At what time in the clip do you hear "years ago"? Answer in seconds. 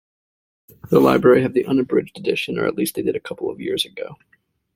3.61-4.15